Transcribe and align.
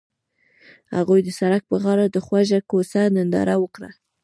هغوی 0.95 1.19
د 1.23 1.29
سړک 1.39 1.61
پر 1.69 1.77
غاړه 1.83 2.05
د 2.09 2.17
خوږ 2.25 2.49
کوڅه 2.69 3.01
ننداره 3.15 3.55
وکړه. 3.59 3.89